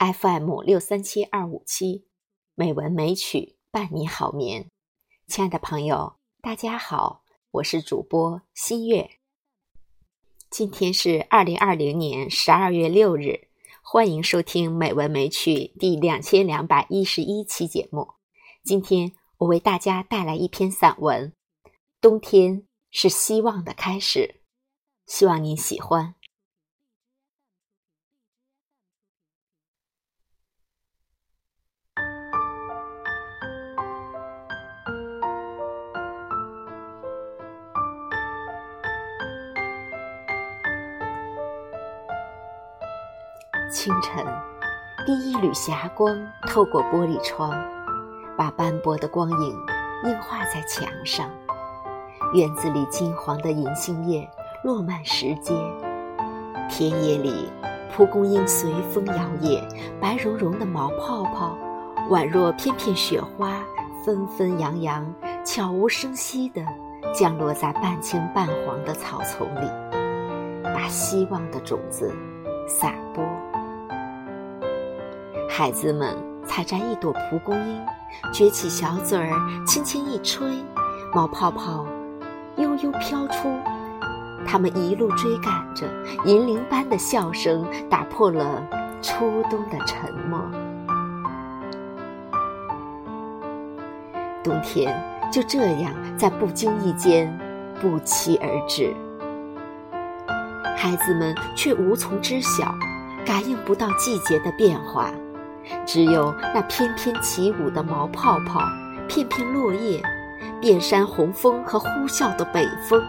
[0.00, 2.06] FM 六三七二五七，
[2.54, 4.70] 美文美曲伴你好眠。
[5.26, 9.10] 亲爱的朋友，大家好，我是主播新月。
[10.48, 13.48] 今天是二零二零年十二月六日，
[13.82, 18.14] 欢迎收听《美文美曲》第两千两百一十一期节目。
[18.64, 21.34] 今天我为大家带来一篇散文，
[22.00, 24.36] 《冬天是希望的开始》，
[25.12, 26.14] 希望您喜欢。
[43.70, 44.26] 清晨，
[45.06, 47.52] 第一缕霞光透过玻璃窗，
[48.36, 49.50] 把斑驳的光影
[50.04, 51.30] 映画在墙上。
[52.34, 54.28] 院子里金黄的银杏叶
[54.64, 55.54] 落满石阶，
[56.68, 57.48] 田野里
[57.94, 59.62] 蒲公英随风摇曳，
[60.00, 61.56] 白茸茸的毛泡泡
[62.10, 63.60] 宛若片片雪花，
[64.04, 65.06] 纷纷扬扬，
[65.44, 66.60] 悄无声息地
[67.14, 69.70] 降落在半青半黄的草丛里，
[70.64, 72.12] 把希望的种子
[72.66, 73.24] 撒播。
[75.52, 77.84] 孩子们采摘一朵蒲公英，
[78.32, 80.48] 撅起小嘴儿，轻轻一吹，
[81.12, 81.84] 毛泡泡
[82.56, 83.52] 悠悠飘出。
[84.46, 85.86] 他们一路追赶着，
[86.24, 88.64] 银铃般的笑声打破了
[89.02, 90.40] 初冬的沉默。
[94.44, 94.96] 冬天
[95.32, 97.36] 就这样在不经意间
[97.82, 98.94] 不期而至，
[100.76, 102.72] 孩子们却无从知晓，
[103.26, 105.10] 感应不到季节的变化。
[105.86, 108.60] 只有那翩翩起舞的毛泡泡，
[109.08, 110.02] 片片落叶，
[110.60, 113.02] 遍山红枫和呼啸的北风，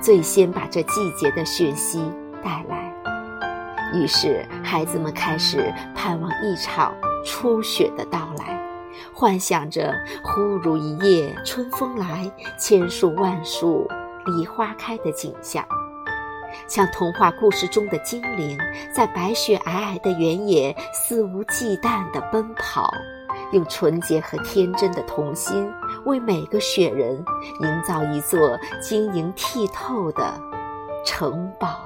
[0.00, 2.02] 最先把这季节的讯息
[2.42, 2.92] 带来。
[3.94, 8.58] 于是，孩子们开始盼望一场初雪的到来，
[9.12, 13.86] 幻想着忽如一夜春风来，千树万树
[14.26, 15.62] 梨花开的景象。
[16.66, 18.58] 像童话故事中的精灵，
[18.92, 22.92] 在白雪皑皑的原野肆无忌惮地奔跑，
[23.52, 25.70] 用纯洁和天真的童心，
[26.04, 27.24] 为每个雪人
[27.60, 30.34] 营造一座晶莹剔透的
[31.04, 31.80] 城堡。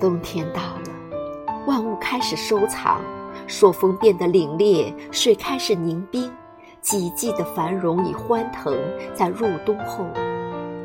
[0.00, 3.02] 冬天到了，万物开始收藏，
[3.46, 6.32] 朔风变得凛冽，水开始凝冰。
[6.80, 8.74] 几季的繁荣与欢腾，
[9.14, 10.06] 在入冬后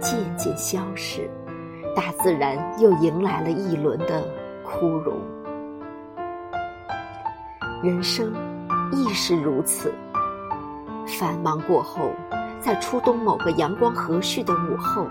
[0.01, 1.29] 渐渐消逝，
[1.95, 4.28] 大自然又迎来了一轮的
[4.61, 5.17] 枯荣。
[7.81, 8.34] 人生
[8.91, 9.94] 亦是如此，
[11.17, 12.11] 繁忙过后，
[12.59, 15.07] 在初冬某个阳光和煦的午后，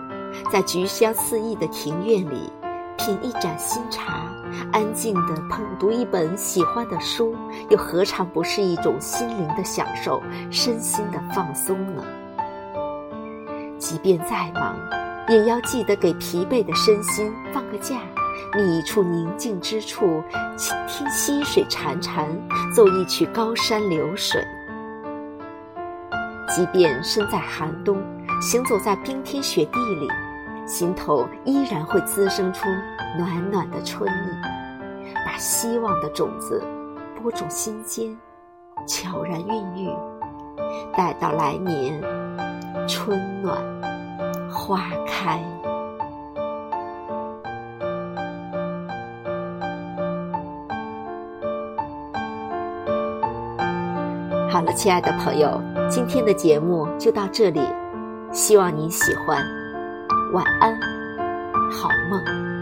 [0.53, 2.53] 在菊香四溢的庭院里。
[2.97, 4.27] 品一盏新茶，
[4.73, 7.35] 安静地捧读一本喜欢的书，
[7.69, 12.03] 又何尝不是一种心灵的享受、身心的放松呢？
[13.79, 14.77] 即便再忙，
[15.29, 17.97] 也要记得给疲惫的身心放个假，
[18.55, 20.23] 觅一处宁静之处，
[20.57, 22.27] 倾听溪水潺潺，
[22.75, 24.43] 奏一曲高山流水。
[26.49, 28.01] 即便身在寒冬，
[28.41, 30.09] 行走在冰天雪地里。
[30.67, 32.69] 心头依然会滋生出
[33.19, 36.63] 暖暖的春意，把希望的种子
[37.21, 38.17] 播种心间，
[38.87, 39.91] 悄然孕育，
[40.97, 42.03] 待到来年
[42.89, 43.57] 春暖
[44.51, 45.39] 花开。
[54.51, 55.61] 好了，亲爱的朋友，
[55.91, 57.61] 今天的节目就到这里，
[58.33, 59.45] 希望您喜欢。
[60.35, 60.77] 晚安，
[61.71, 62.54] 好梦。